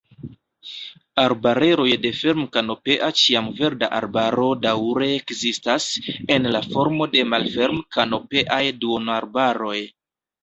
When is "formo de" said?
6.71-7.23